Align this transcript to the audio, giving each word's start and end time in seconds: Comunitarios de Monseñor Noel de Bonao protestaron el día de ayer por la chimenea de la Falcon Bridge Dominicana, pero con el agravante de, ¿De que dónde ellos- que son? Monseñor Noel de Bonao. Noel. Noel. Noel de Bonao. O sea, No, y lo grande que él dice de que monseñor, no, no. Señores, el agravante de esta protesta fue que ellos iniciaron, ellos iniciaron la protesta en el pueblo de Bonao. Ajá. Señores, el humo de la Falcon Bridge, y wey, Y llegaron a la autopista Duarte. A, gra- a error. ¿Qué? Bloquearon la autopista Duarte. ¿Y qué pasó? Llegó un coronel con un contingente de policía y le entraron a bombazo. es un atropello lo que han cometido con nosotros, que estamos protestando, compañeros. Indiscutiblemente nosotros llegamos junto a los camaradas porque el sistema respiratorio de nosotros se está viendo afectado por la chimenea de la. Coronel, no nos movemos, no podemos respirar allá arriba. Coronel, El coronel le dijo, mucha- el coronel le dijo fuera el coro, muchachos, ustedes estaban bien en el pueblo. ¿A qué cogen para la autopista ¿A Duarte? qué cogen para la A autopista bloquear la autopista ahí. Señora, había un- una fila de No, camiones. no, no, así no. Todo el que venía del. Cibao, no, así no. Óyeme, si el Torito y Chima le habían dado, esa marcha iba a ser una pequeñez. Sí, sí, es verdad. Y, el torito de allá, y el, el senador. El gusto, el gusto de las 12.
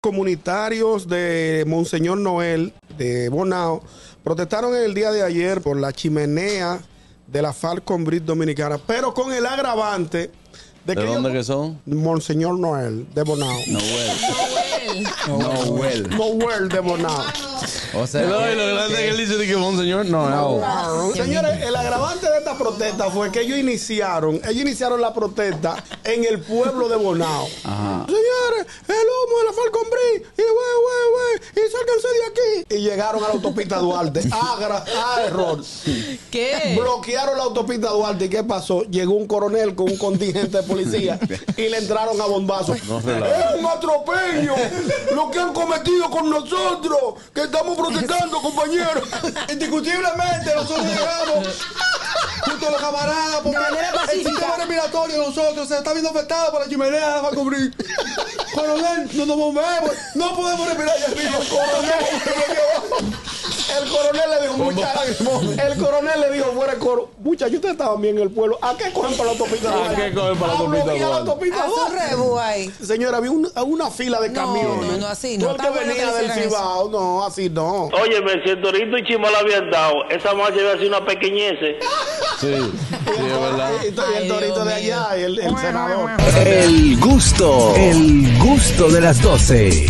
Comunitarios 0.00 1.08
de 1.08 1.62
Monseñor 1.66 2.16
Noel 2.16 2.72
de 2.96 3.28
Bonao 3.28 3.82
protestaron 4.24 4.74
el 4.74 4.94
día 4.94 5.10
de 5.12 5.22
ayer 5.22 5.60
por 5.60 5.76
la 5.78 5.92
chimenea 5.92 6.80
de 7.26 7.42
la 7.42 7.52
Falcon 7.52 8.02
Bridge 8.06 8.24
Dominicana, 8.24 8.78
pero 8.78 9.12
con 9.12 9.30
el 9.30 9.44
agravante 9.44 10.30
de, 10.86 10.94
¿De 10.94 10.96
que 11.02 11.06
dónde 11.06 11.28
ellos- 11.28 11.40
que 11.40 11.44
son? 11.44 11.78
Monseñor 11.84 12.58
Noel 12.58 13.12
de 13.14 13.22
Bonao. 13.24 13.58
Noel. 13.66 14.16
Noel. 15.28 16.08
Noel 16.16 16.68
de 16.70 16.80
Bonao. 16.80 17.22
O 17.94 18.06
sea, 18.06 18.22
No, 18.22 18.50
y 18.50 18.54
lo 18.54 18.66
grande 18.74 18.96
que 18.96 19.08
él 19.08 19.16
dice 19.16 19.36
de 19.36 19.46
que 19.46 19.56
monseñor, 19.56 20.06
no, 20.06 20.28
no. 20.28 21.12
Señores, 21.14 21.62
el 21.62 21.74
agravante 21.74 22.30
de 22.30 22.38
esta 22.38 22.56
protesta 22.56 23.10
fue 23.10 23.30
que 23.32 23.40
ellos 23.40 23.58
iniciaron, 23.58 24.36
ellos 24.36 24.62
iniciaron 24.62 25.00
la 25.00 25.12
protesta 25.12 25.82
en 26.04 26.24
el 26.24 26.40
pueblo 26.40 26.88
de 26.88 26.96
Bonao. 26.96 27.48
Ajá. 27.64 28.06
Señores, 28.06 28.66
el 28.88 28.94
humo 28.94 29.38
de 29.38 29.44
la 29.44 29.52
Falcon 29.52 29.86
Bridge, 29.90 30.26
y 30.38 30.42
wey, 30.42 30.69
Y 32.70 32.78
llegaron 32.78 33.22
a 33.24 33.28
la 33.28 33.34
autopista 33.34 33.78
Duarte. 33.78 34.20
A, 34.30 34.56
gra- 34.60 34.84
a 34.86 35.22
error. 35.24 35.60
¿Qué? 36.30 36.76
Bloquearon 36.78 37.36
la 37.36 37.42
autopista 37.44 37.88
Duarte. 37.88 38.26
¿Y 38.26 38.28
qué 38.28 38.44
pasó? 38.44 38.82
Llegó 38.84 39.14
un 39.14 39.26
coronel 39.26 39.74
con 39.74 39.90
un 39.90 39.96
contingente 39.98 40.58
de 40.58 40.62
policía 40.62 41.18
y 41.56 41.68
le 41.68 41.78
entraron 41.78 42.20
a 42.20 42.26
bombazo. 42.26 42.74
es 42.74 42.82
un 42.88 43.66
atropello 43.66 44.54
lo 45.14 45.30
que 45.30 45.40
han 45.40 45.52
cometido 45.52 46.08
con 46.10 46.30
nosotros, 46.30 47.14
que 47.34 47.42
estamos 47.42 47.76
protestando, 47.76 48.40
compañeros. 48.40 49.02
Indiscutiblemente 49.52 50.54
nosotros 50.54 50.86
llegamos 50.86 51.48
junto 52.44 52.68
a 52.68 52.70
los 52.70 52.80
camaradas 52.80 53.40
porque 53.42 53.58
el 54.12 54.24
sistema 54.24 54.56
respiratorio 54.56 55.20
de 55.20 55.26
nosotros 55.26 55.68
se 55.68 55.76
está 55.76 55.92
viendo 55.92 56.10
afectado 56.10 56.52
por 56.52 56.60
la 56.62 56.68
chimenea 56.68 57.16
de 57.16 57.22
la. 57.22 57.74
Coronel, 58.54 59.08
no 59.14 59.26
nos 59.26 59.36
movemos, 59.36 59.90
no 60.14 60.34
podemos 60.36 60.66
respirar 60.68 60.96
allá 60.96 61.06
arriba. 61.06 61.38
Coronel, 61.50 61.99
El 63.80 63.88
coronel 63.88 64.30
le 64.30 64.42
dijo, 64.42 64.56
mucha- 64.58 64.94
el 65.66 65.76
coronel 65.78 66.20
le 66.20 66.30
dijo 66.32 66.52
fuera 66.52 66.72
el 66.72 66.78
coro, 66.78 67.10
muchachos, 67.18 67.54
ustedes 67.54 67.72
estaban 67.74 68.00
bien 68.00 68.16
en 68.16 68.22
el 68.24 68.30
pueblo. 68.30 68.58
¿A 68.62 68.76
qué 68.76 68.92
cogen 68.92 69.12
para 69.16 69.26
la 69.26 69.30
autopista 69.32 69.70
¿A 69.70 69.76
Duarte? 69.76 69.94
qué 69.96 70.12
cogen 70.14 70.36
para 70.38 70.52
la 70.52 70.58
A 70.58 70.60
autopista 70.60 70.84
bloquear 70.84 71.10
la 71.10 71.16
autopista 71.16 71.64
ahí. 72.42 72.72
Señora, 72.84 73.16
había 73.18 73.30
un- 73.30 73.50
una 73.66 73.90
fila 73.90 74.20
de 74.20 74.28
No, 74.30 74.34
camiones. 74.34 74.90
no, 74.92 74.96
no, 74.98 75.06
así 75.06 75.38
no. 75.38 75.54
Todo 75.54 75.56
el 75.56 75.60
que 75.60 75.70
venía 75.86 76.12
del. 76.12 76.30
Cibao, 76.32 76.88
no, 76.90 77.24
así 77.24 77.48
no. 77.48 77.84
Óyeme, 77.86 78.42
si 78.44 78.50
el 78.50 78.60
Torito 78.62 78.98
y 78.98 79.04
Chima 79.04 79.30
le 79.30 79.36
habían 79.36 79.70
dado, 79.70 79.94
esa 80.10 80.34
marcha 80.34 80.60
iba 80.60 80.72
a 80.72 80.76
ser 80.76 80.88
una 80.88 81.04
pequeñez. 81.04 81.54
Sí, 82.40 82.46
sí, 82.46 82.52
es 83.16 83.40
verdad. 83.40 83.70
Y, 83.82 83.86
el 84.22 84.28
torito 84.28 84.64
de 84.64 84.74
allá, 84.74 85.08
y 85.18 85.22
el, 85.22 85.38
el 85.38 85.56
senador. 85.58 86.10
El 86.44 86.98
gusto, 86.98 87.74
el 87.76 88.38
gusto 88.38 88.88
de 88.88 89.00
las 89.00 89.20
12. 89.22 89.86